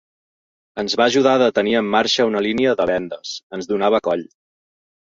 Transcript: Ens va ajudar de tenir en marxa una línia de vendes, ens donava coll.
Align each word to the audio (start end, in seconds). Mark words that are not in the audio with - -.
Ens 0.83 0.95
va 1.01 1.07
ajudar 1.13 1.35
de 1.43 1.51
tenir 1.59 1.77
en 1.83 1.93
marxa 1.97 2.27
una 2.31 2.43
línia 2.49 2.75
de 2.83 2.91
vendes, 2.95 3.39
ens 3.59 3.73
donava 3.77 4.05
coll. 4.11 4.29